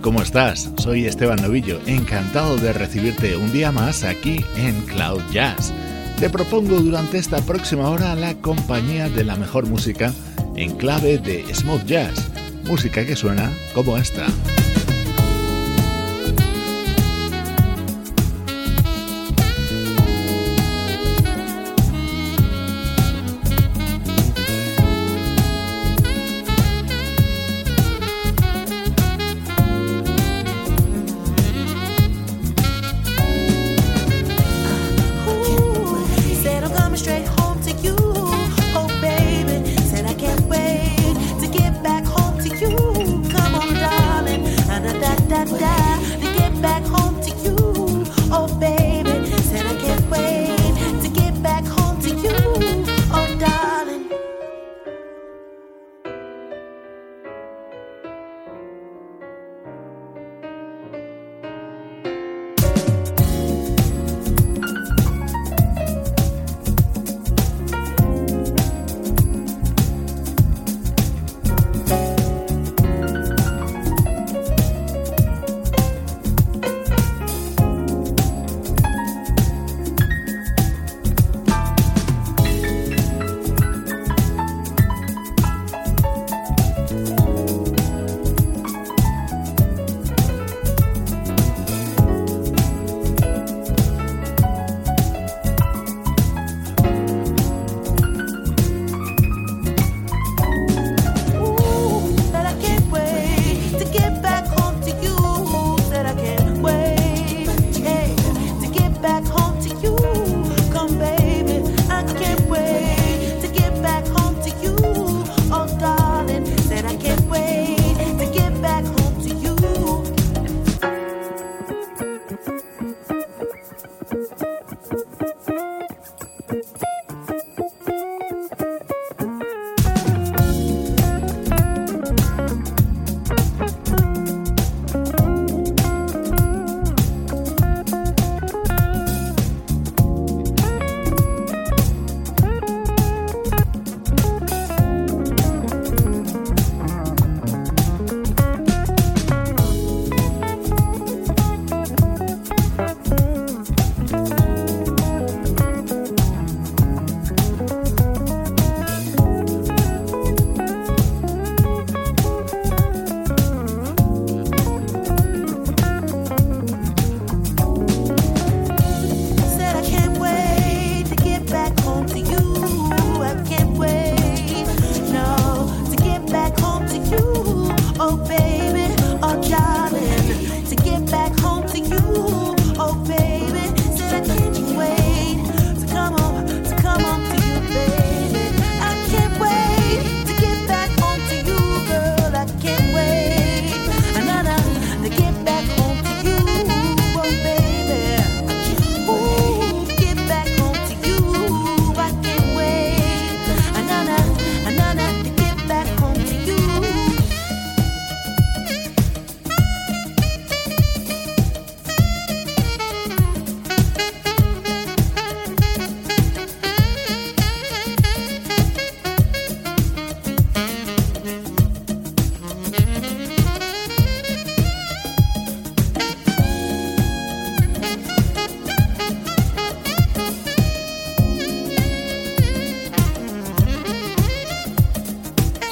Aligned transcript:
¿Cómo 0.00 0.22
estás? 0.22 0.70
Soy 0.78 1.06
Esteban 1.06 1.42
Novillo, 1.42 1.80
encantado 1.86 2.56
de 2.56 2.72
recibirte 2.72 3.36
un 3.36 3.52
día 3.52 3.72
más 3.72 4.04
aquí 4.04 4.44
en 4.56 4.80
Cloud 4.82 5.22
Jazz. 5.32 5.72
Te 6.18 6.30
propongo 6.30 6.80
durante 6.80 7.18
esta 7.18 7.40
próxima 7.40 7.88
hora 7.88 8.14
la 8.14 8.34
compañía 8.34 9.08
de 9.08 9.24
la 9.24 9.36
mejor 9.36 9.66
música 9.66 10.12
en 10.56 10.76
clave 10.76 11.18
de 11.18 11.44
smooth 11.54 11.84
jazz, 11.86 12.28
música 12.64 13.04
que 13.04 13.16
suena 13.16 13.50
como 13.74 13.96
esta. 13.96 14.26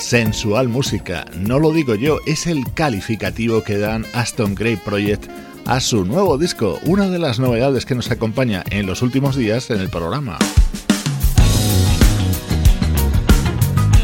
Sensual 0.08 0.68
música. 0.68 1.26
No 1.36 1.58
lo 1.58 1.70
digo 1.70 1.94
yo, 1.94 2.20
es 2.24 2.46
el 2.46 2.64
calificativo 2.72 3.62
que 3.62 3.76
dan 3.76 4.06
Aston 4.14 4.54
Gray 4.54 4.76
Project 4.76 5.30
a 5.66 5.80
su 5.80 6.06
nuevo 6.06 6.38
disco, 6.38 6.78
una 6.84 7.10
de 7.10 7.18
las 7.18 7.38
novedades 7.38 7.84
que 7.84 7.94
nos 7.94 8.10
acompaña 8.10 8.64
en 8.70 8.86
los 8.86 9.02
últimos 9.02 9.36
días 9.36 9.68
en 9.68 9.80
el 9.80 9.90
programa. 9.90 10.38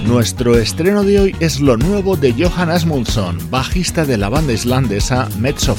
Nuestro 0.05 0.59
estreno 0.59 1.05
de 1.05 1.21
hoy 1.21 1.37
es 1.41 1.61
lo 1.61 1.79
nuevo 1.79 2.17
de 2.17 2.35
Johan 2.35 2.69
Asmundsson, 2.69 3.39
bajista 3.51 4.05
de 4.05 4.19
la 4.19 4.29
banda 4.29 4.53
islandesa 4.53 5.27
Mezzo 5.39 5.75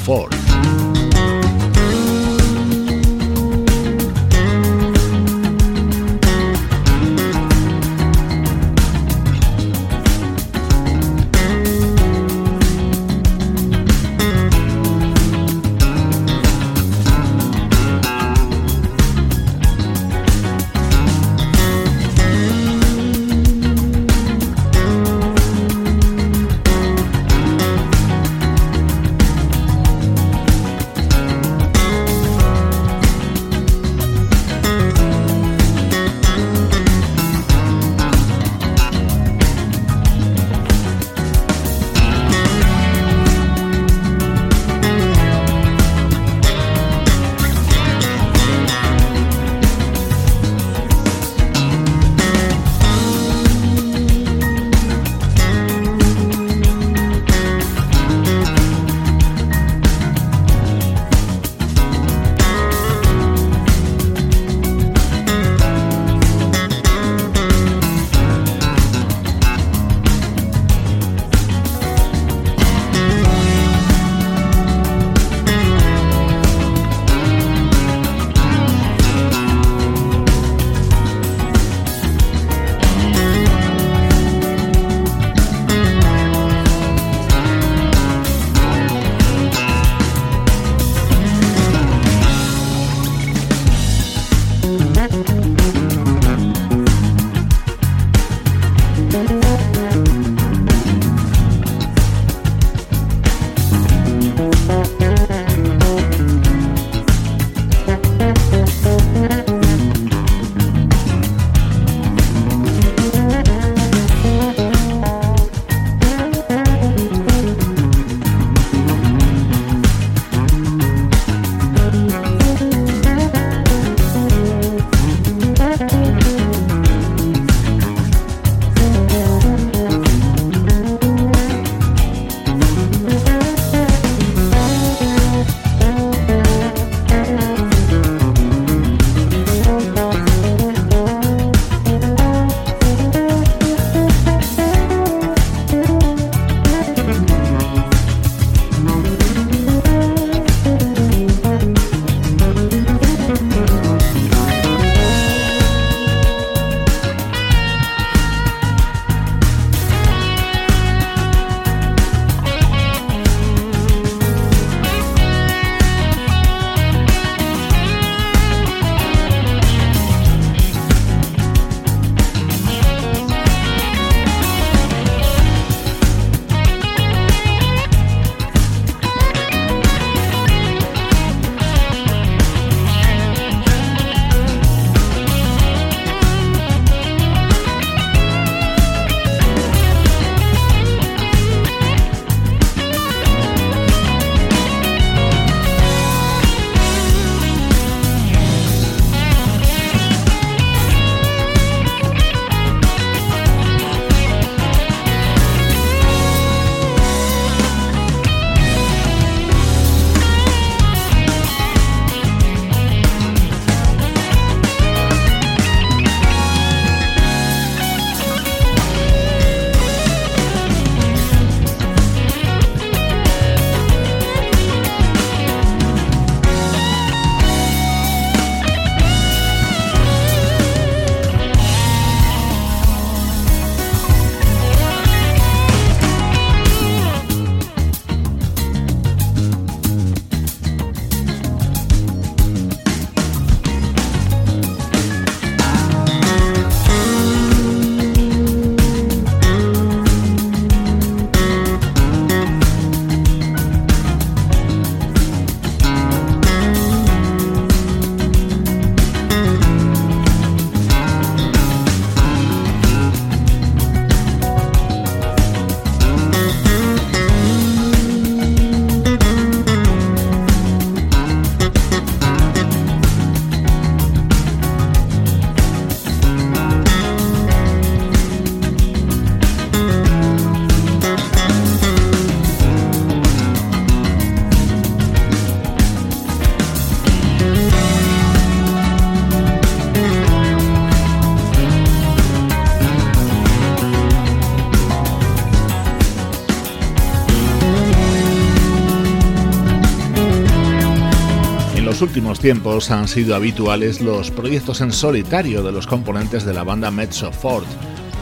tiempos 302.46 302.92
han 302.92 303.08
sido 303.08 303.36
habituales 303.36 304.02
los 304.02 304.30
proyectos 304.30 304.80
en 304.82 304.92
solitario 304.92 305.64
de 305.64 305.72
los 305.72 305.88
componentes 305.88 306.46
de 306.46 306.54
la 306.54 306.64
banda 306.64 306.92
Mezzo 306.92 307.32
Ford. 307.32 307.66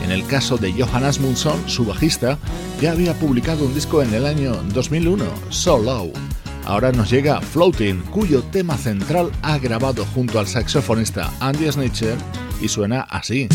En 0.01 0.11
el 0.11 0.25
caso 0.25 0.55
de 0.55 0.71
Johan 0.71 1.03
Asmundsson, 1.03 1.67
su 1.67 1.83
bajista, 1.83 2.37
ya 2.79 2.93
había 2.93 3.15
publicado 3.15 3.65
un 3.65 3.73
disco 3.73 4.01
en 4.01 4.13
el 4.13 4.25
año 4.25 4.53
2001, 4.73 5.25
So 5.49 5.77
Low. 5.77 6.13
Ahora 6.63 6.93
nos 6.93 7.09
llega 7.09 7.41
Floating, 7.41 8.01
cuyo 8.11 8.41
tema 8.43 8.77
central 8.77 9.29
ha 9.41 9.57
grabado 9.57 10.05
junto 10.05 10.39
al 10.39 10.47
saxofonista 10.47 11.29
Andy 11.41 11.69
Snitcher 11.69 12.15
y 12.61 12.69
suena 12.69 13.01
así. 13.01 13.49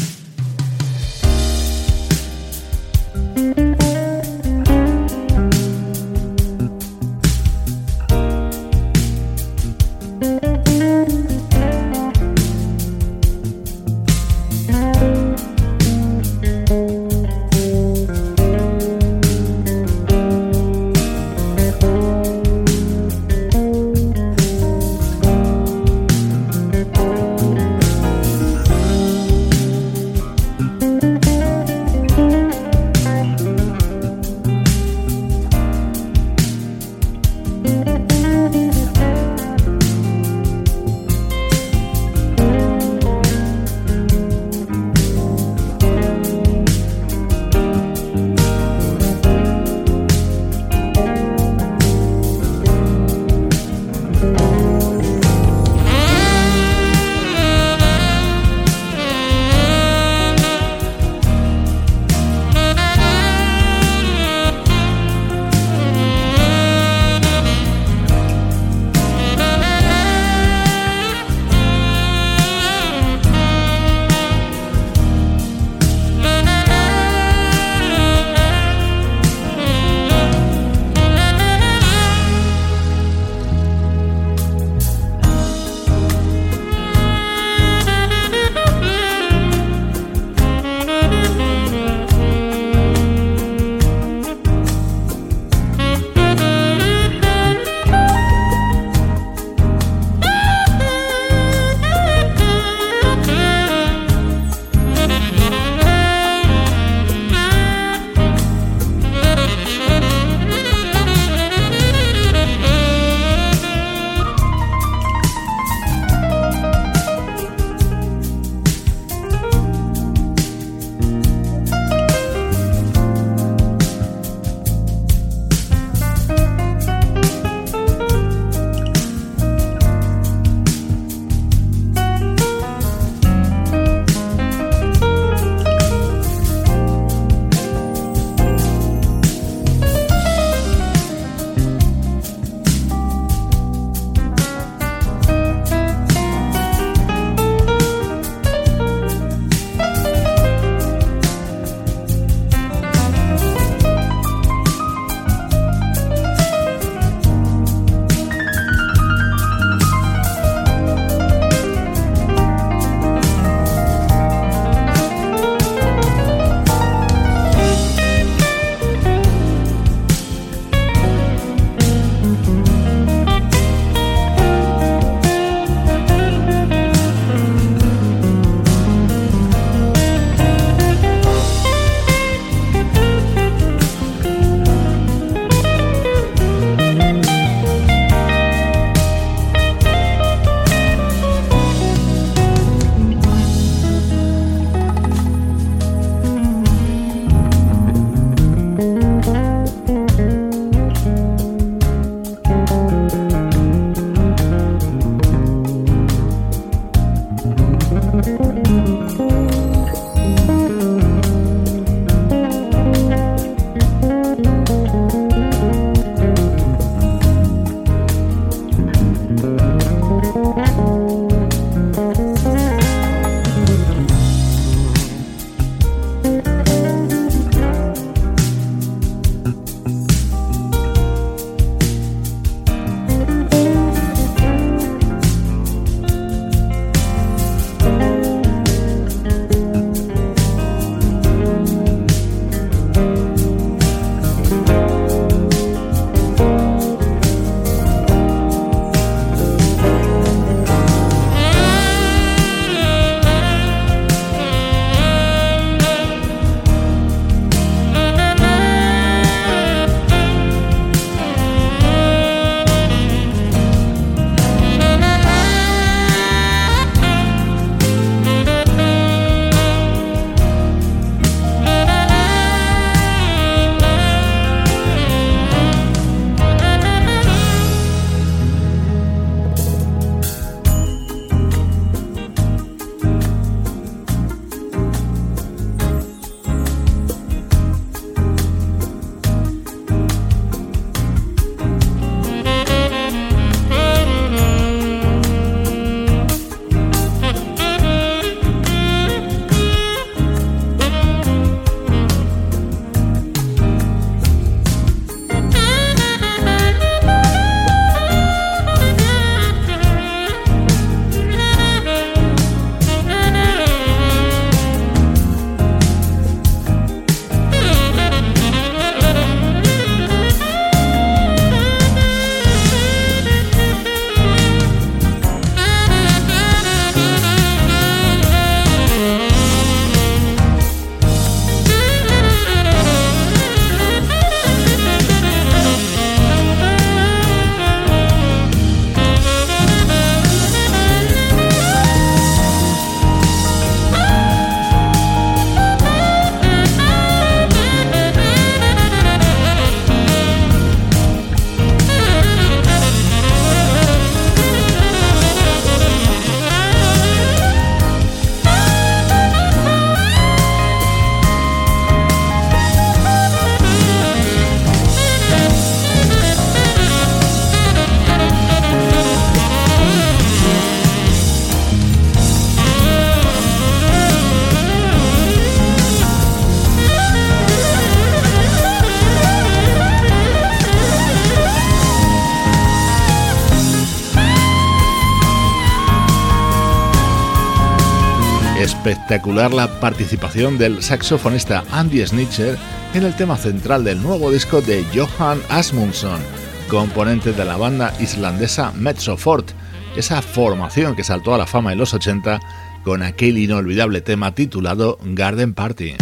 Espectacular 388.79 389.53
la 389.53 389.81
participación 389.81 390.57
del 390.57 390.83
saxofonista 390.83 391.65
Andy 391.73 392.07
Snitcher 392.07 392.57
en 392.95 393.05
el 393.05 393.15
tema 393.17 393.37
central 393.37 393.83
del 393.83 394.01
nuevo 394.01 394.31
disco 394.31 394.61
de 394.61 394.85
Johan 394.95 395.41
Asmundsson, 395.49 396.21
componente 396.69 397.33
de 397.33 397.45
la 397.45 397.57
banda 397.57 397.93
islandesa 397.99 398.73
Metrofort, 398.73 399.51
esa 399.97 400.23
formación 400.23 400.95
que 400.95 401.03
saltó 401.03 401.35
a 401.35 401.39
la 401.39 401.47
fama 401.47 401.73
en 401.73 401.79
los 401.79 401.93
80 401.93 402.41
con 402.85 403.03
aquel 403.03 403.39
inolvidable 403.39 404.01
tema 404.01 404.33
titulado 404.35 404.99
Garden 405.03 405.55
Party. 405.55 405.97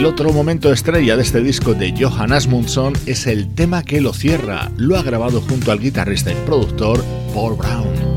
El 0.00 0.06
otro 0.06 0.32
momento 0.32 0.72
estrella 0.72 1.14
de 1.14 1.22
este 1.22 1.42
disco 1.42 1.74
de 1.74 1.92
Johan 1.94 2.32
Asmundsson 2.32 2.94
es 3.04 3.26
el 3.26 3.54
tema 3.54 3.82
que 3.82 4.00
lo 4.00 4.14
cierra. 4.14 4.72
Lo 4.78 4.96
ha 4.96 5.02
grabado 5.02 5.42
junto 5.42 5.72
al 5.72 5.78
guitarrista 5.78 6.32
y 6.32 6.36
productor 6.46 7.04
Paul 7.34 7.54
Brown. 7.58 8.09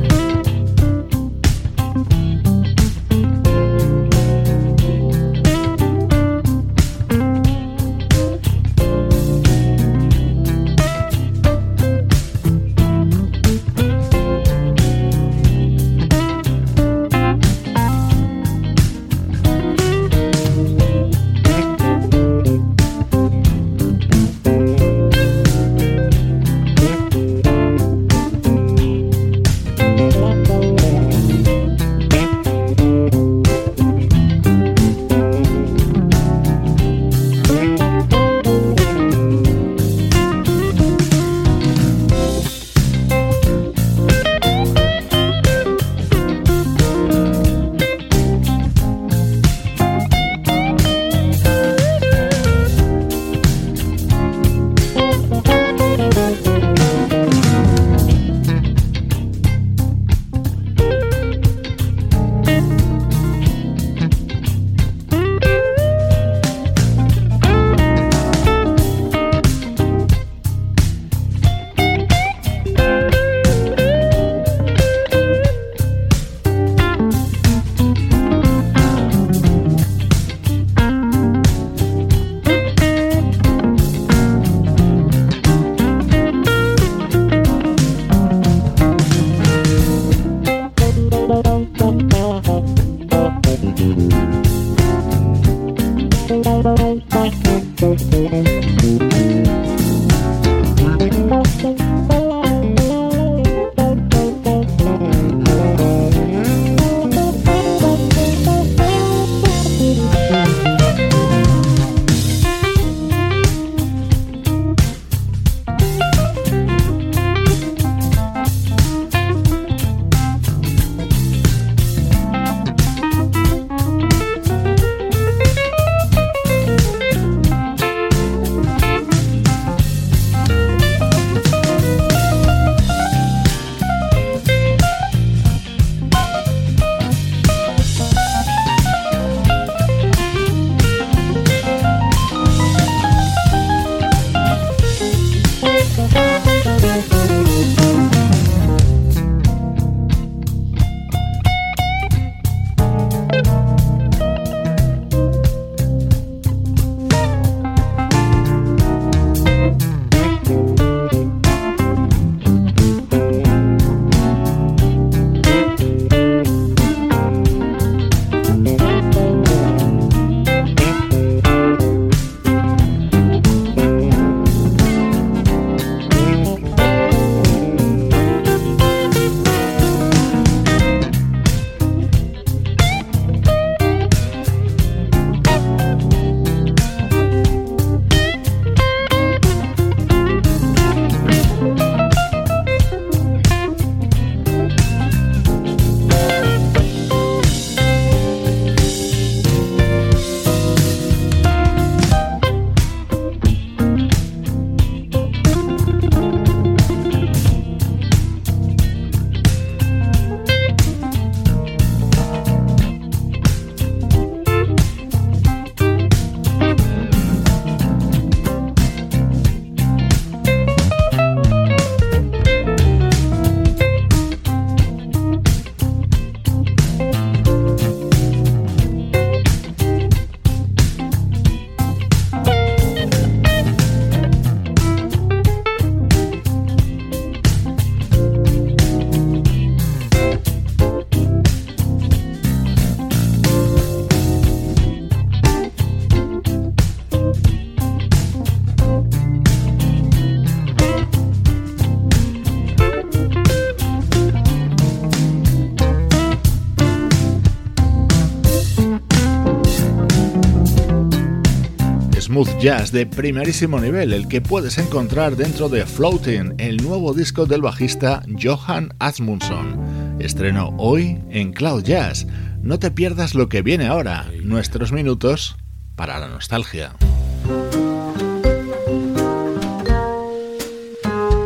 Smooth 262.34 262.58
jazz 262.58 262.92
de 262.92 263.06
primerísimo 263.06 263.80
nivel, 263.80 264.12
el 264.12 264.28
que 264.28 264.42
puedes 264.42 264.80
encontrar 264.80 265.36
dentro 265.36 265.70
de 265.70 265.86
Floating, 265.86 266.56
el 266.58 266.78
nuevo 266.78 267.14
disco 267.14 267.46
del 267.46 267.62
bajista 267.62 268.24
Johan 268.42 268.92
Asmundsson. 268.98 270.18
Estreno 270.18 270.74
hoy 270.80 271.20
en 271.30 271.54
Cloud 271.54 271.84
Jazz. 271.84 272.26
No 272.64 272.80
te 272.80 272.90
pierdas 272.90 273.36
lo 273.36 273.50
que 273.50 273.62
viene 273.62 273.86
ahora, 273.86 274.26
nuestros 274.42 274.92
minutos 274.92 275.58
para 275.96 276.18
la 276.18 276.28
nostalgia. 276.28 276.94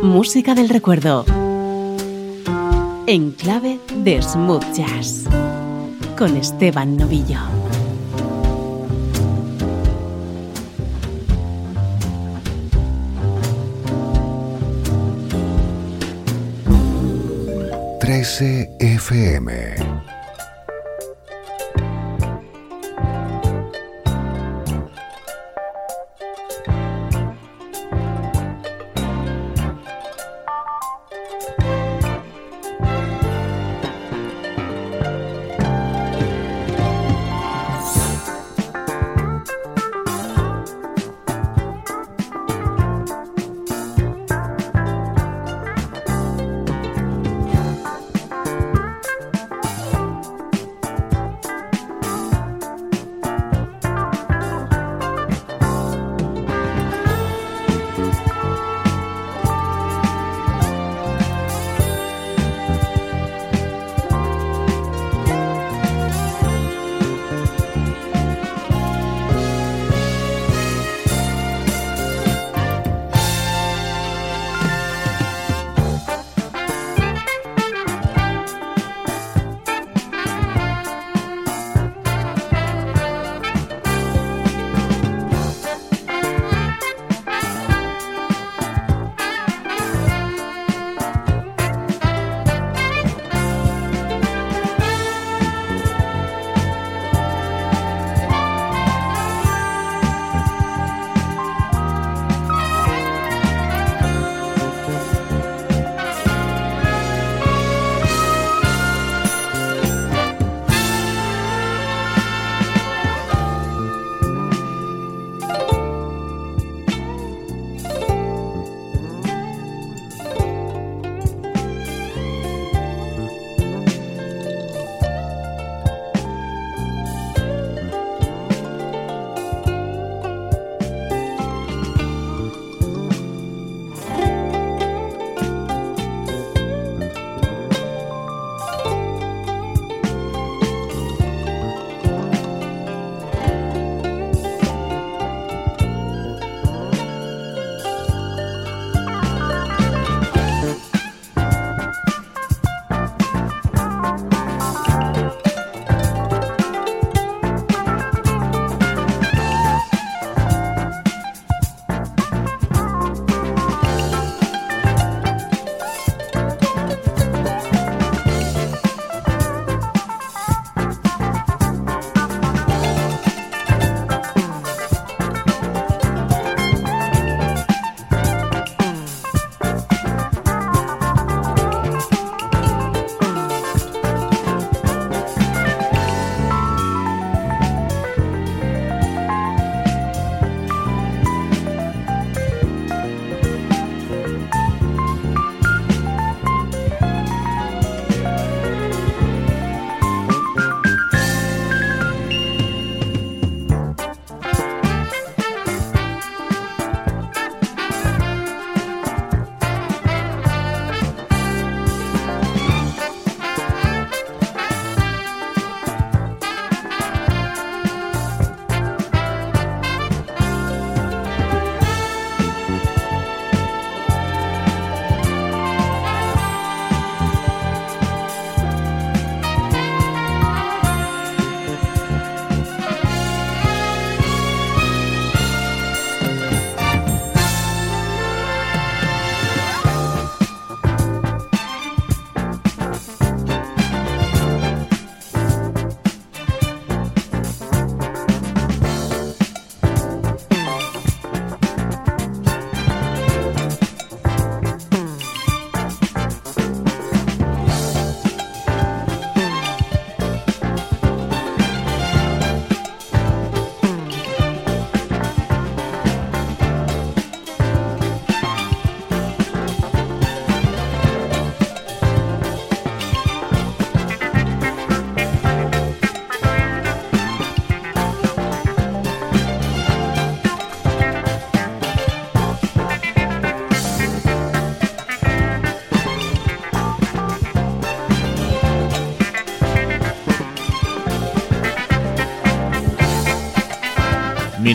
Música 0.02 0.54
del 0.54 0.70
recuerdo. 0.70 1.26
En 3.06 3.32
clave 3.32 3.78
de 3.94 4.22
smooth 4.22 4.64
jazz. 4.72 5.24
Con 6.16 6.34
Esteban 6.38 6.96
Novillo. 6.96 7.67
FM. 18.08 19.48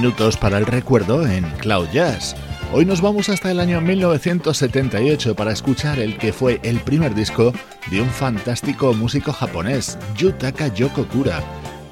Minutos 0.03 0.35
para 0.35 0.57
el 0.57 0.65
recuerdo 0.65 1.25
en 1.25 1.49
Cloud 1.59 1.87
Jazz. 1.93 2.35
Hoy 2.73 2.83
nos 2.83 2.99
vamos 2.99 3.29
hasta 3.29 3.49
el 3.49 3.61
año 3.61 3.79
1978 3.79 5.33
para 5.33 5.53
escuchar 5.53 5.97
el 5.97 6.17
que 6.17 6.33
fue 6.33 6.59
el 6.63 6.81
primer 6.81 7.15
disco 7.15 7.53
de 7.89 8.01
un 8.01 8.09
fantástico 8.09 8.93
músico 8.93 9.31
japonés, 9.31 9.97
Yutaka 10.17 10.67
Yokokura. 10.67 11.41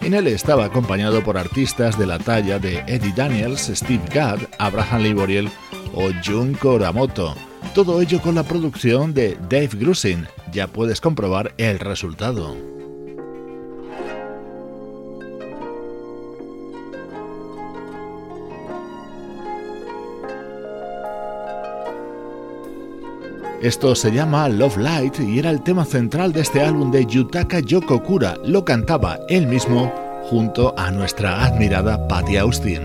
En 0.02 0.14
él 0.14 0.28
estaba 0.28 0.66
acompañado 0.66 1.24
por 1.24 1.38
artistas 1.38 1.98
de 1.98 2.06
la 2.06 2.20
talla 2.20 2.60
de 2.60 2.80
Eddie 2.86 3.14
Daniels, 3.16 3.72
Steve 3.74 4.04
Gadd, 4.14 4.42
Abraham 4.60 5.04
Liboriel 5.04 5.50
o 5.94 6.10
Jun 6.22 6.54
Koramoto. 6.56 7.34
Todo 7.74 8.02
ello 8.02 8.22
con 8.22 8.36
la 8.36 8.44
producción 8.44 9.14
de 9.14 9.38
Dave 9.50 9.70
Grusin. 9.76 10.28
Ya 10.52 10.68
puedes 10.68 11.00
comprobar 11.00 11.54
el 11.58 11.80
resultado. 11.80 12.71
Esto 23.62 23.94
se 23.94 24.12
llama 24.12 24.50
Love 24.50 24.78
Light 24.78 25.20
y 25.20 25.38
era 25.38 25.52
el 25.52 25.62
tema 25.62 25.86
central 25.86 26.34
de 26.34 26.42
este 26.42 26.62
álbum 26.62 26.90
de 26.90 27.06
Yutaka 27.06 27.60
Yokokura. 27.60 28.36
Lo 28.44 28.66
cantaba 28.66 29.20
él 29.30 29.46
mismo 29.46 29.94
junto 30.32 30.74
a 30.80 30.90
nuestra 30.90 31.46
admirada 31.46 32.08
Patty 32.08 32.38
Austin. 32.38 32.82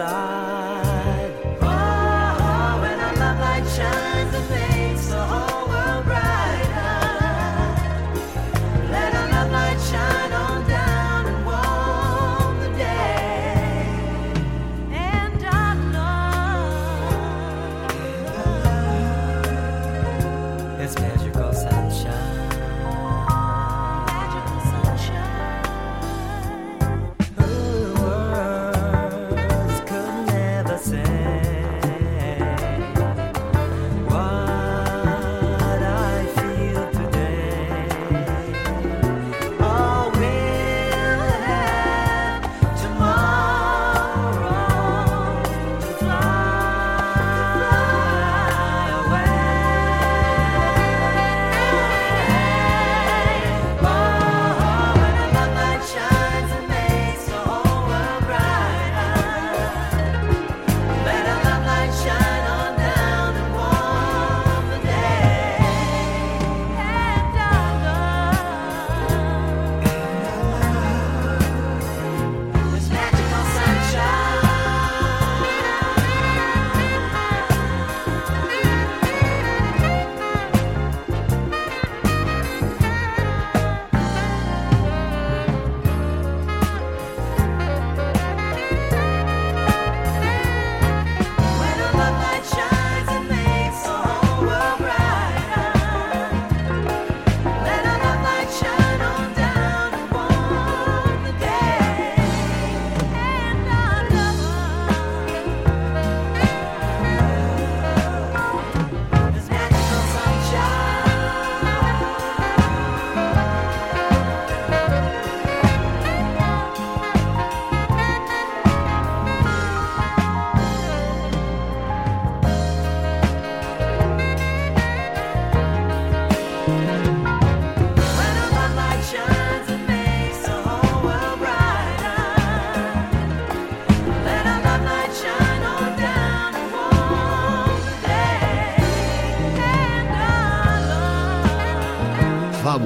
Side. 0.00 0.39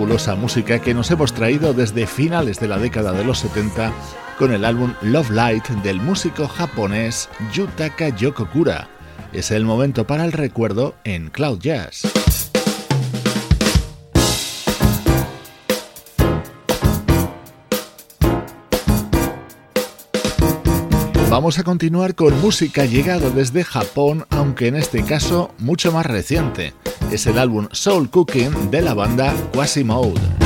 Fabulosa 0.04 0.34
música 0.34 0.80
que 0.80 0.92
nos 0.92 1.10
hemos 1.10 1.32
traído 1.32 1.72
desde 1.72 2.06
finales 2.06 2.60
de 2.60 2.68
la 2.68 2.76
década 2.76 3.12
de 3.12 3.24
los 3.24 3.38
70 3.38 3.90
con 4.38 4.52
el 4.52 4.66
álbum 4.66 4.92
Love 5.00 5.30
Light 5.30 5.66
del 5.82 5.98
músico 5.98 6.46
japonés 6.46 7.30
Yutaka 7.54 8.10
Yokokura. 8.10 8.86
Es 9.32 9.50
el 9.50 9.64
momento 9.64 10.06
para 10.06 10.26
el 10.26 10.32
recuerdo 10.32 10.94
en 11.04 11.30
Cloud 11.30 11.58
Jazz. 11.58 12.13
Vamos 21.35 21.59
a 21.59 21.64
continuar 21.64 22.14
con 22.14 22.40
música 22.40 22.85
llegada 22.85 23.29
desde 23.29 23.64
Japón, 23.64 24.25
aunque 24.31 24.68
en 24.68 24.77
este 24.77 25.03
caso 25.03 25.51
mucho 25.59 25.90
más 25.90 26.07
reciente. 26.07 26.75
Es 27.11 27.27
el 27.27 27.40
álbum 27.40 27.66
Soul 27.73 28.09
Cooking 28.09 28.70
de 28.70 28.83
la 28.83 28.94
banda 28.94 29.35
Quasimode. 29.53 30.43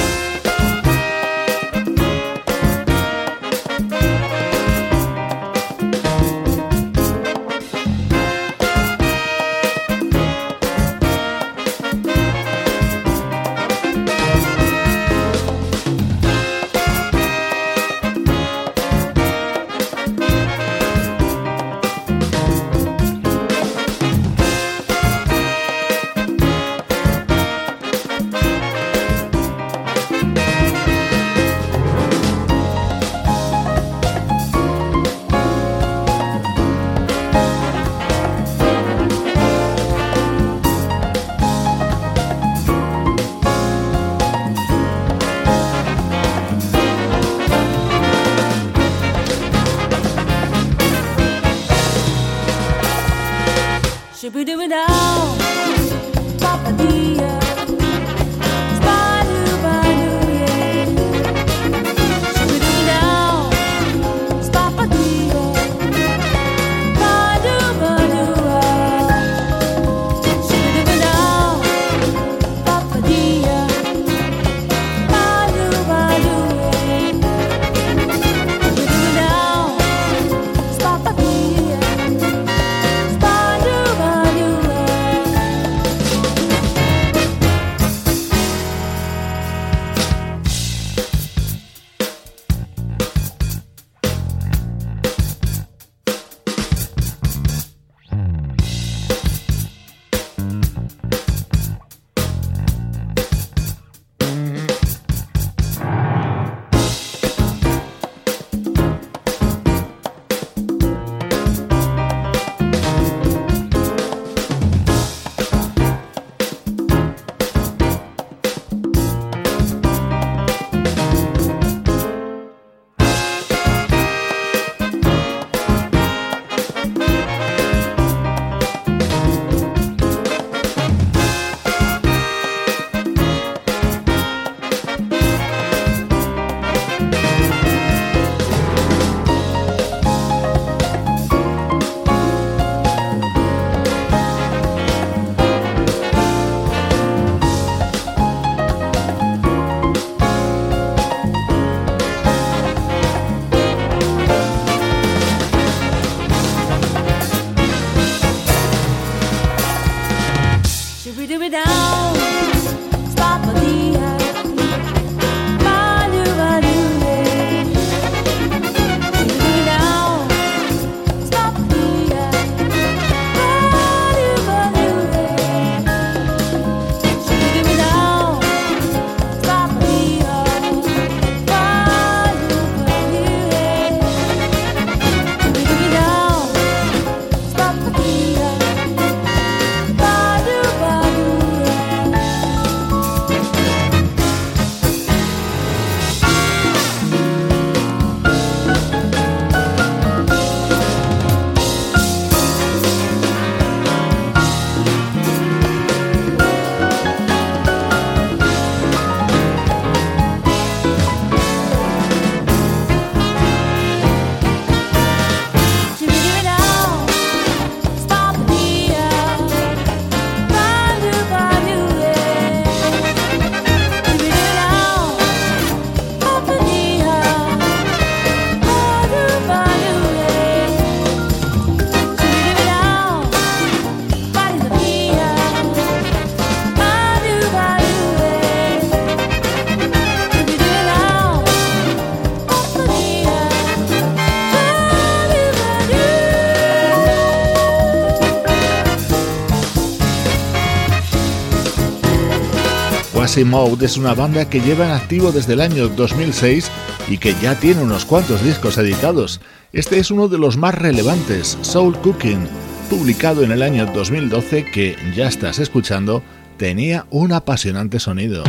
Mode 253.45 253.87
es 253.87 253.97
una 253.97 254.15
banda 254.15 254.49
que 254.49 254.61
lleva 254.61 254.87
en 254.87 254.93
activo 254.93 255.33
desde 255.33 255.53
el 255.53 255.61
año 255.61 255.89
2006 255.89 256.71
y 257.09 257.19
que 257.19 257.35
ya 257.41 257.55
tiene 257.55 257.83
unos 257.83 258.05
cuantos 258.05 258.43
discos 258.43 258.79
editados. 258.79 259.41
Este 259.73 259.99
es 259.99 260.11
uno 260.11 260.29
de 260.29 260.39
los 260.39 260.57
más 260.57 260.75
relevantes, 260.75 261.59
Soul 261.63 261.97
Cooking, 261.99 262.47
publicado 262.91 263.43
en 263.43 263.53
el 263.53 263.63
año 263.63 263.87
2012 263.87 264.65
que, 264.65 264.97
ya 265.15 265.29
estás 265.29 265.59
escuchando, 265.59 266.23
tenía 266.57 267.07
un 267.11 267.33
apasionante 267.33 268.01
sonido. 268.01 268.45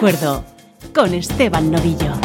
Del 0.00 0.12
recuerdo 0.12 0.44
con 0.94 1.12
Esteban 1.12 1.70
Novillo. 1.70 2.19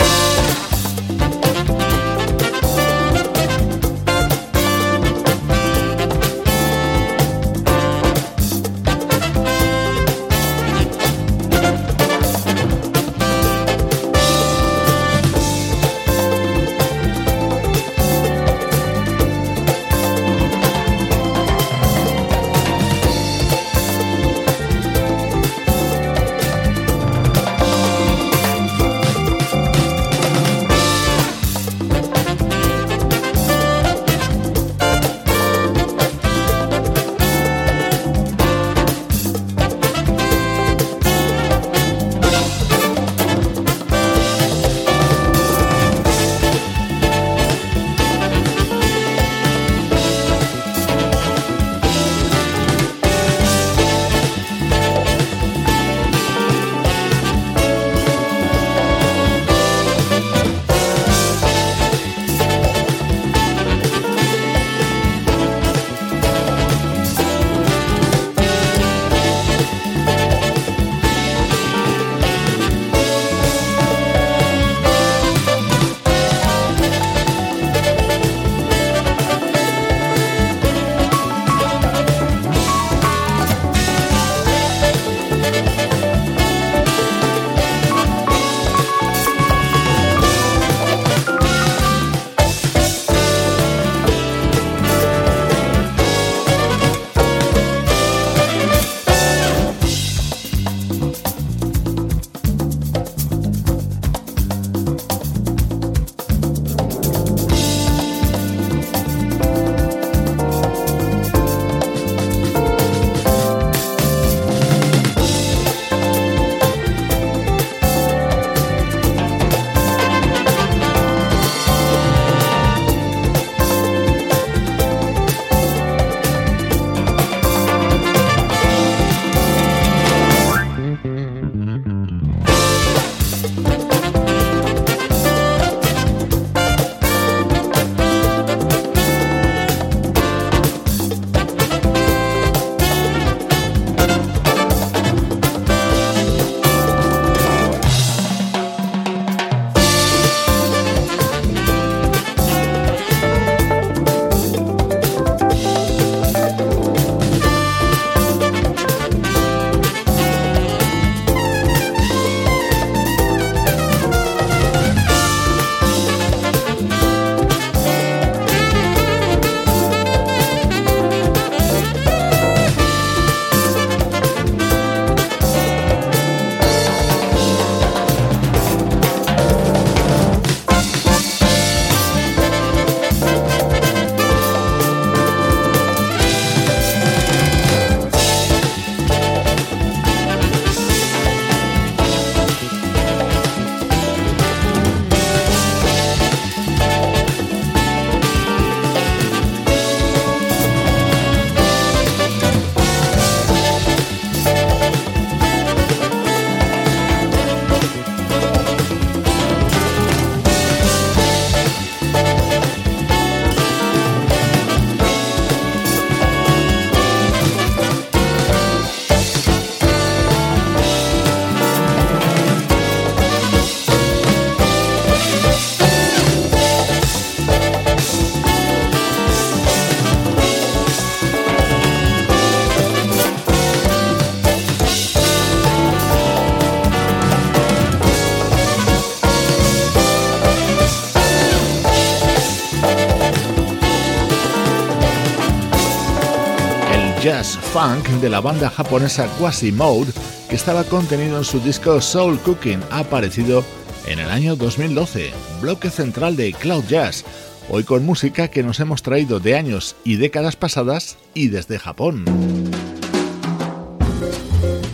Funk 247.76 248.08
de 248.22 248.30
la 248.30 248.40
banda 248.40 248.70
japonesa 248.70 249.28
Quasi-Mode 249.38 250.14
que 250.48 250.56
estaba 250.56 250.86
contenido 250.86 251.38
en 251.38 251.44
su 251.44 251.60
disco 251.60 252.00
Soul 252.00 252.40
Cooking, 252.40 252.80
aparecido 252.90 253.66
en 254.08 254.20
el 254.20 254.30
año 254.30 254.56
2012, 254.56 255.34
bloque 255.60 255.90
central 255.90 256.38
de 256.38 256.54
Cloud 256.54 256.86
Jazz, 256.88 257.26
hoy 257.70 257.84
con 257.84 258.06
música 258.06 258.48
que 258.48 258.64
nos 258.64 258.80
hemos 258.80 259.04
traído 259.04 259.42
de 259.42 259.58
años 259.58 259.98
y 260.06 260.16
décadas 260.16 260.56
pasadas 260.56 261.18
y 261.34 261.50
desde 261.50 261.78
Japón. 261.78 262.24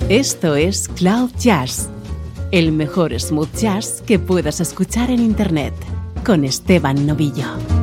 Esto 0.09 0.55
es 0.55 0.87
Cloud 0.87 1.29
Jazz, 1.37 1.87
el 2.49 2.71
mejor 2.71 3.13
smooth 3.19 3.55
jazz 3.55 4.01
que 4.07 4.17
puedas 4.17 4.59
escuchar 4.59 5.11
en 5.11 5.19
Internet, 5.21 5.75
con 6.25 6.43
Esteban 6.45 7.05
Novillo. 7.05 7.80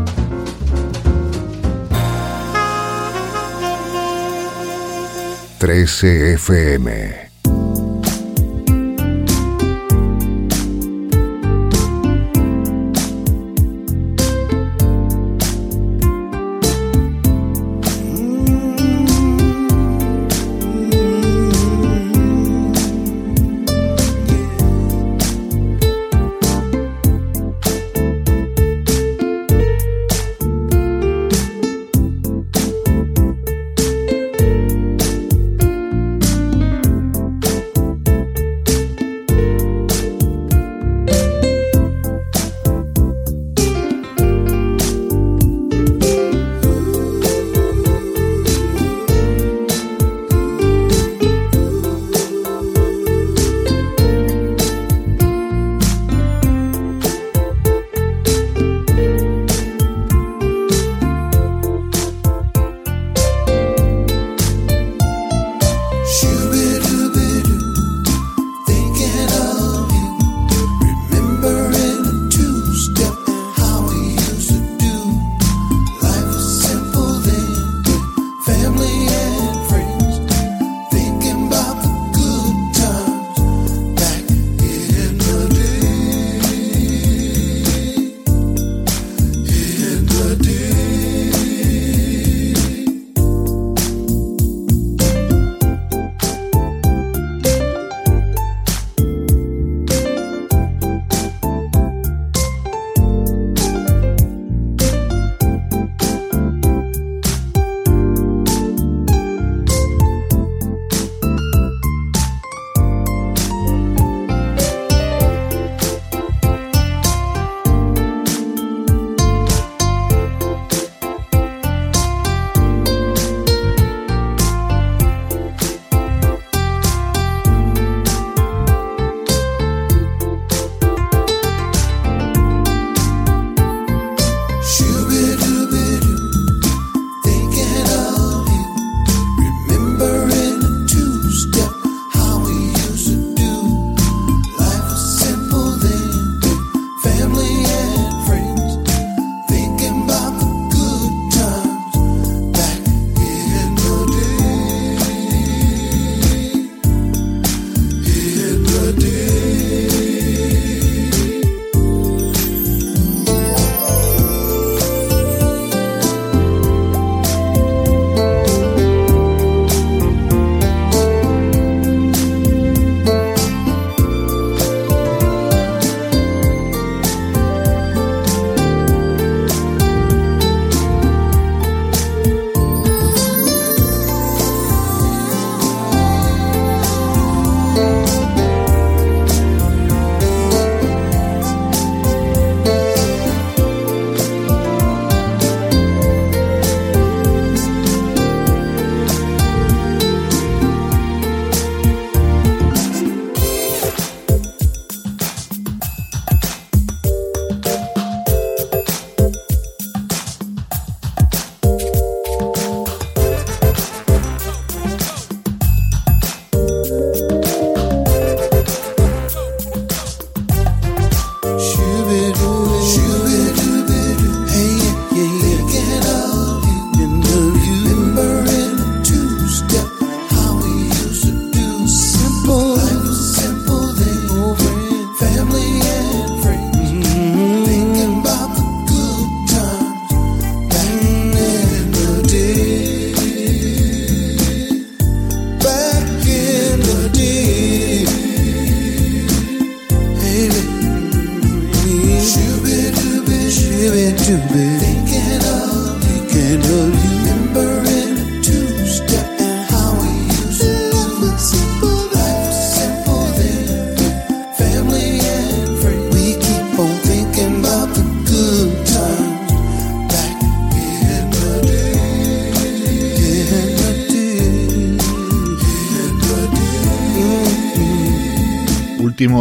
13 5.59 6.37
FM. 6.39 7.28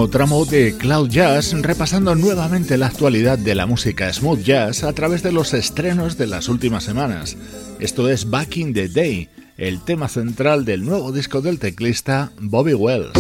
Tramo 0.09 0.45
de 0.45 0.75
Cloud 0.77 1.09
Jazz, 1.09 1.53
repasando 1.61 2.15
nuevamente 2.15 2.77
la 2.77 2.87
actualidad 2.87 3.37
de 3.37 3.55
la 3.55 3.65
música 3.65 4.11
smooth 4.11 4.41
jazz 4.41 4.83
a 4.83 4.93
través 4.93 5.23
de 5.23 5.31
los 5.31 5.53
estrenos 5.53 6.17
de 6.17 6.27
las 6.27 6.49
últimas 6.49 6.83
semanas. 6.83 7.37
Esto 7.79 8.09
es 8.09 8.29
Back 8.29 8.57
in 8.57 8.73
the 8.73 8.87
Day, 8.89 9.29
el 9.57 9.81
tema 9.81 10.07
central 10.07 10.65
del 10.65 10.85
nuevo 10.85 11.11
disco 11.11 11.41
del 11.41 11.59
teclista 11.59 12.31
Bobby 12.39 12.73
Wells. 12.73 13.13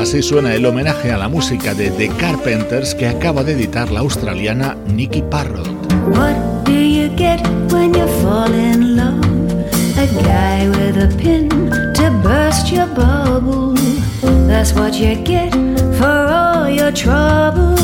Así 0.00 0.22
suena 0.22 0.54
el 0.54 0.66
homenaje 0.66 1.12
a 1.12 1.18
la 1.18 1.28
música 1.28 1.74
de 1.74 1.90
The 1.90 2.08
Carpenters 2.16 2.94
que 2.94 3.06
acaba 3.06 3.44
de 3.44 3.52
editar 3.52 3.90
la 3.90 4.00
australiana 4.00 4.76
Nicky 4.86 5.22
Parrott. 5.22 5.68
What 6.08 6.64
do 6.64 6.72
you 6.72 7.08
get 7.16 7.40
when 7.70 7.92
you 7.94 8.06
fall 8.22 8.52
in 8.54 8.89
guy 10.22 10.68
with 10.68 10.96
a 10.96 11.08
pin 11.16 11.48
to 11.94 12.10
burst 12.22 12.70
your 12.72 12.86
bubble. 12.86 13.74
That's 14.48 14.72
what 14.72 14.94
you 14.94 15.14
get 15.16 15.52
for 15.98 16.06
all 16.06 16.68
your 16.68 16.92
trouble. 16.92 17.76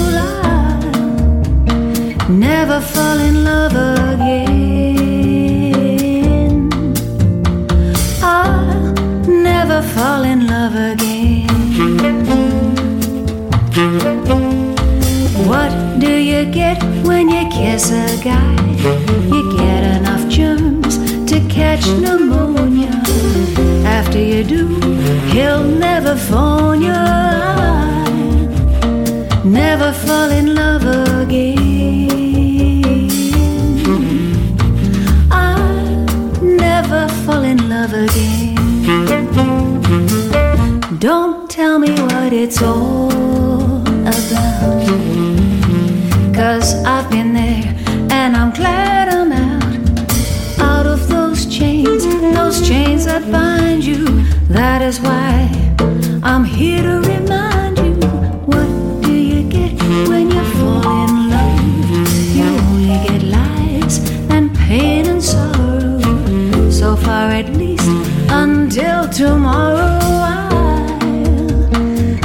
I 2.22 2.26
never 2.28 2.80
fall 2.80 3.18
in 3.18 3.44
love 3.44 3.72
again. 3.72 4.56
I'll 8.22 8.92
never 9.26 9.82
fall 9.94 10.22
in 10.24 10.46
love 10.46 10.74
again. 10.74 11.46
What 15.50 15.70
do 15.98 16.10
you 16.10 16.44
get 16.50 16.82
when 17.04 17.28
you 17.28 17.48
kiss 17.50 17.90
a 17.90 18.16
guy? 18.22 18.54
You 19.32 19.42
get 19.58 19.82
enough 19.96 20.28
germs 20.28 20.85
catch 21.76 21.88
pneumonia. 22.00 22.90
After 23.84 24.18
you 24.18 24.44
do, 24.44 24.66
he'll 25.32 25.64
never 25.64 26.16
phone 26.16 26.82
you. 26.82 27.02
Never 29.44 29.92
fall 29.92 30.30
in 30.30 30.54
love 30.54 30.84
again. 31.22 31.60
I'll 35.30 36.40
never 36.42 37.08
fall 37.24 37.44
in 37.44 37.68
love 37.68 37.92
again. 37.92 38.56
Don't 40.98 41.50
tell 41.50 41.78
me 41.78 41.90
what 41.90 42.32
it's 42.32 42.62
all 42.62 43.82
about. 43.82 44.86
Cause 46.34 46.74
I've 46.84 47.10
been 47.10 47.32
there 47.32 47.74
and 48.10 48.36
I'm 48.36 48.52
glad 48.52 49.05
chains 52.66 53.04
that 53.04 53.22
bind 53.30 53.84
you. 53.84 54.04
That 54.48 54.82
is 54.82 54.98
why 55.00 55.48
I'm 56.24 56.42
here 56.42 56.82
to 56.82 56.98
remind 57.14 57.78
you. 57.78 57.94
What 58.50 58.68
do 59.02 59.12
you 59.12 59.48
get 59.48 59.72
when 60.08 60.32
you 60.32 60.44
fall 60.58 60.82
in 61.04 61.30
love? 61.30 61.60
You 62.34 62.46
only 62.66 62.98
get 63.06 63.22
lies 63.22 63.98
and 64.30 64.52
pain 64.56 65.06
and 65.06 65.22
sorrow. 65.22 66.00
So 66.68 66.96
far 66.96 67.30
at 67.30 67.50
least 67.50 67.88
until 68.30 69.08
tomorrow. 69.10 70.00
I'll 70.32 70.98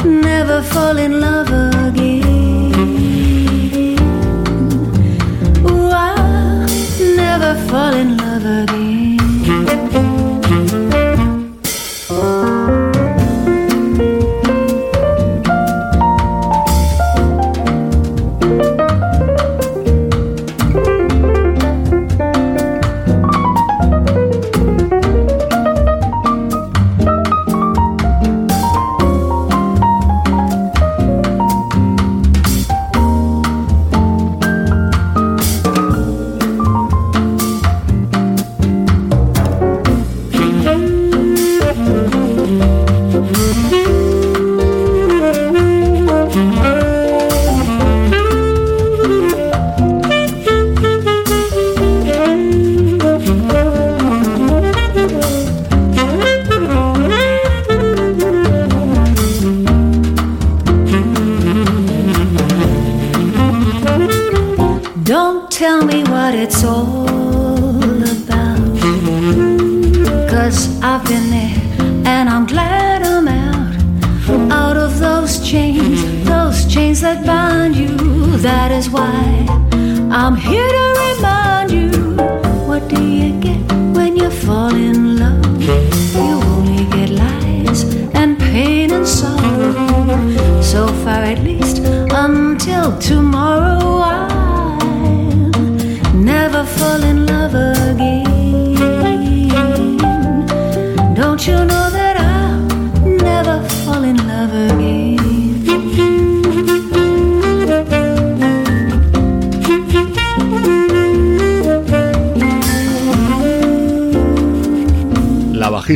never 0.05 0.63
fall 0.63 0.97
in 0.97 1.19
love 1.19 1.51
again. 1.87 2.73
I'll 5.67 6.67
never 7.15 7.53
fall 7.69 7.93
in 7.93 8.10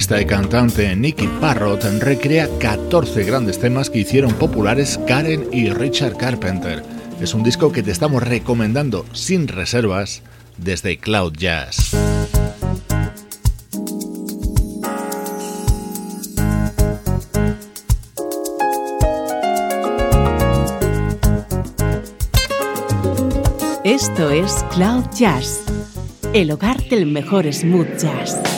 La 0.06 0.18
bajista 0.18 0.22
y 0.22 0.38
cantante 0.38 0.96
Nicky 0.96 1.28
Parrott 1.42 1.84
recrea 2.00 2.48
14 2.60 3.24
grandes 3.24 3.58
temas 3.58 3.90
que 3.90 4.00
hicieron 4.00 4.32
populares 4.34 5.00
Karen 5.08 5.48
y 5.52 5.70
Richard 5.72 6.16
Carpenter. 6.16 6.84
Es 7.20 7.34
un 7.34 7.42
disco 7.42 7.72
que 7.72 7.82
te 7.82 7.90
estamos 7.90 8.22
recomendando 8.22 9.04
sin 9.14 9.48
reservas 9.48 10.22
desde 10.58 11.00
Cloud 11.00 11.34
Jazz. 11.34 11.96
Esto 23.84 24.30
es 24.30 24.54
Cloud 24.72 25.06
Jazz, 25.16 25.64
el 26.34 26.52
hogar 26.52 26.84
del 26.90 27.08
mejor 27.08 27.52
smooth 27.52 27.98
jazz. 27.98 28.55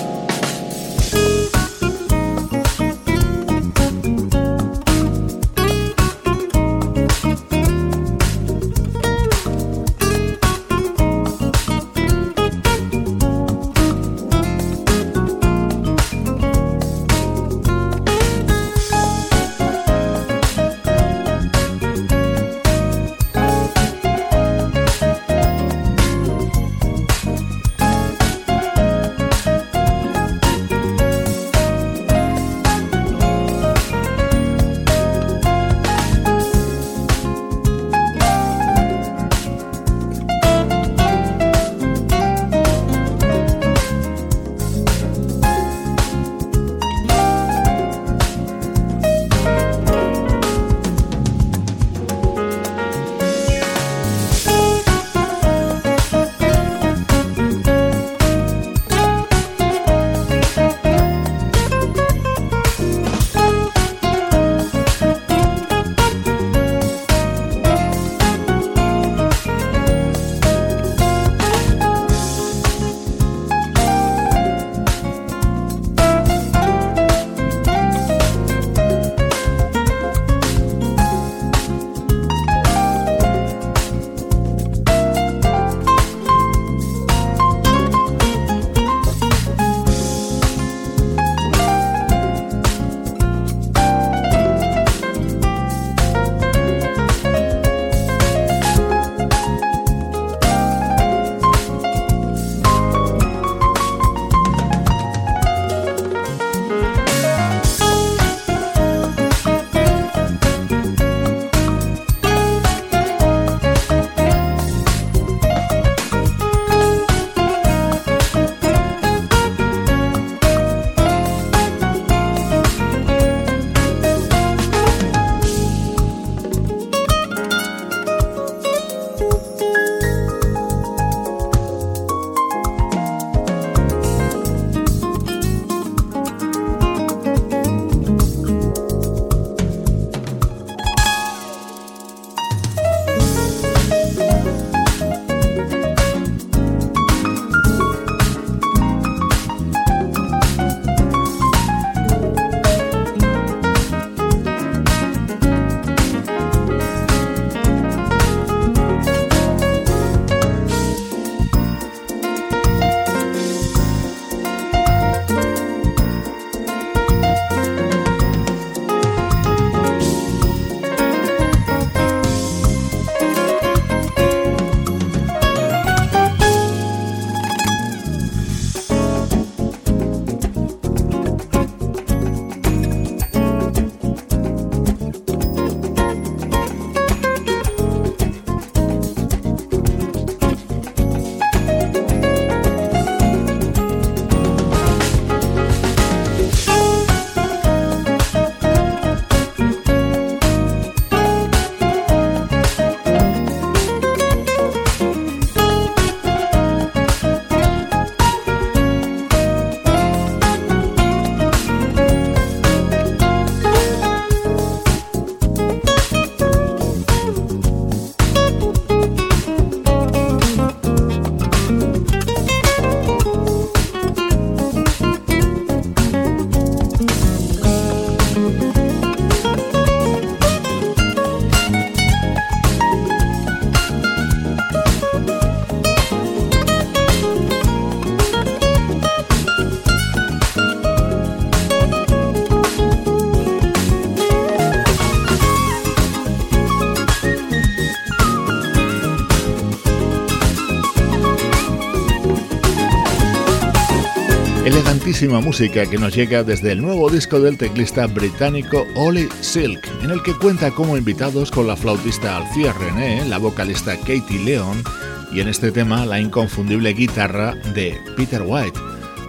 Elegantísima 255.18 255.44
música 255.44 255.90
que 255.90 255.98
nos 255.98 256.16
llega 256.16 256.44
desde 256.44 256.74
el 256.74 256.82
nuevo 256.84 257.10
disco 257.10 257.40
del 257.40 257.58
teclista 257.58 258.06
británico 258.06 258.86
Ollie 258.96 259.28
Silk, 259.42 259.80
en 260.04 260.12
el 260.12 260.22
que 260.22 260.36
cuenta 260.36 260.70
como 260.70 260.96
invitados 260.96 261.50
con 261.50 261.66
la 261.66 261.76
flautista 261.76 262.38
Alcia 262.38 262.72
René, 262.74 263.26
la 263.26 263.40
vocalista 263.40 263.98
Katie 263.98 264.44
Leon 264.46 264.84
y 265.32 265.40
en 265.40 265.48
este 265.48 265.72
tema 265.72 266.06
la 266.06 266.20
inconfundible 266.20 266.94
guitarra 266.94 267.56
de 267.74 267.98
Peter 268.16 268.44
White. 268.46 268.80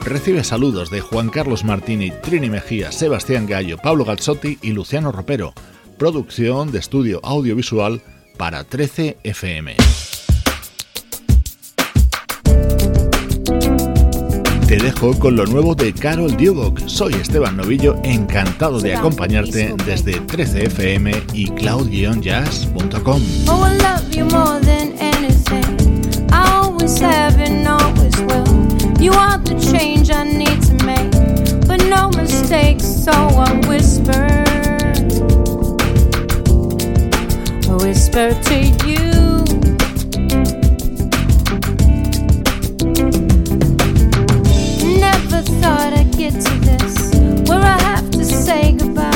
Recibe 0.04 0.44
saludos 0.44 0.90
de 0.90 1.00
Juan 1.00 1.30
Carlos 1.30 1.64
Martini, 1.64 2.10
Trini 2.10 2.50
Mejía, 2.50 2.92
Sebastián 2.92 3.46
Gallo, 3.46 3.78
Pablo 3.78 4.04
Gazzotti 4.04 4.58
y 4.60 4.72
Luciano 4.72 5.10
Ropero. 5.10 5.54
Producción 5.96 6.70
de 6.70 6.80
estudio 6.80 7.18
audiovisual 7.22 8.02
para 8.36 8.62
13 8.64 9.16
FM. 9.22 9.74
Te 14.68 14.76
dejo 14.76 15.18
con 15.18 15.34
lo 15.34 15.46
nuevo 15.46 15.74
de 15.74 15.94
Carol 15.94 16.36
Dubok. 16.36 16.86
Soy 16.86 17.14
Esteban 17.14 17.56
Novillo, 17.56 17.96
encantado 18.04 18.78
de 18.80 18.94
acompañarte 18.94 19.74
desde 19.86 20.20
13fm 20.20 21.24
y 21.32 21.46
cloud-jazz.com. 21.46 23.22
Oh, 23.48 23.66
I 23.66 23.78
love 23.78 23.98
thought 46.30 46.40
to 46.40 46.58
this, 46.60 47.48
where 47.48 47.60
I 47.60 47.80
have 47.80 48.10
to 48.10 48.24
say 48.24 48.72
goodbye. 48.72 49.12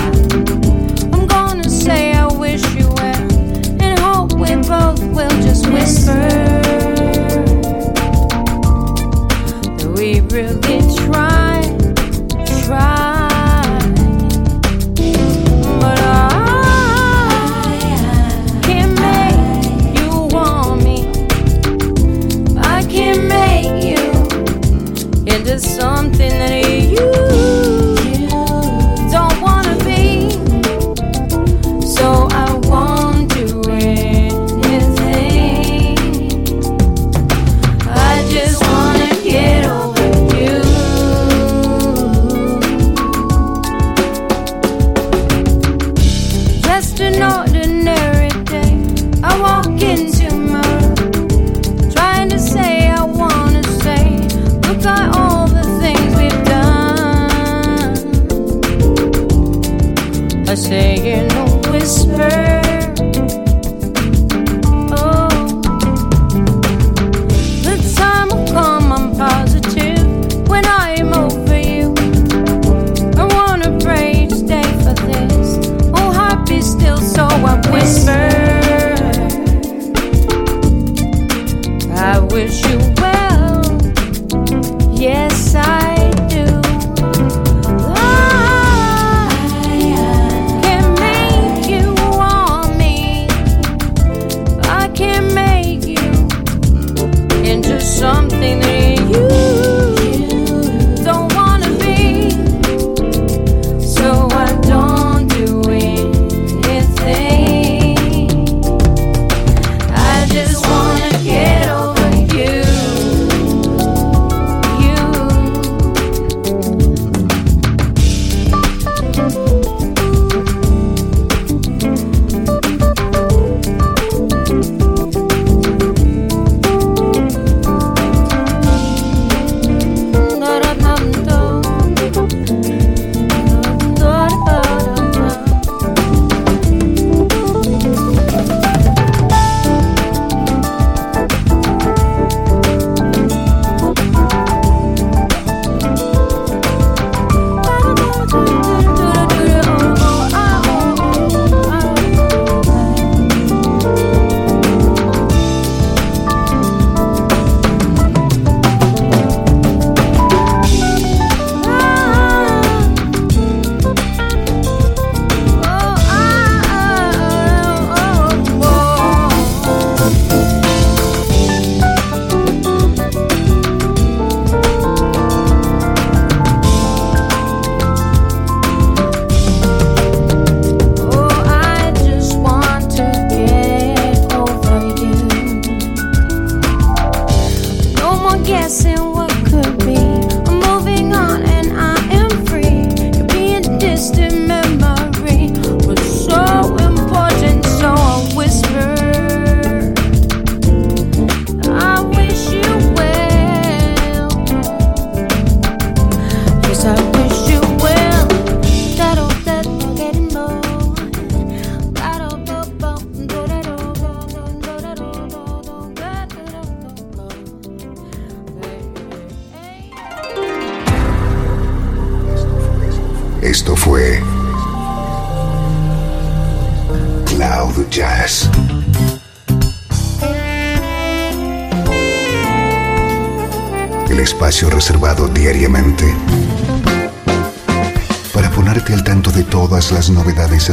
I'm 1.12 1.26
gonna 1.26 1.68
say 1.68 2.12
I 2.12 2.26
wish 2.26 2.62
you 2.74 2.88
well, 2.88 3.82
and 3.82 3.98
hope 3.98 4.32
we 4.34 4.54
both 4.56 5.02
will 5.12 5.42
just 5.42 5.66
whisper 5.68 6.51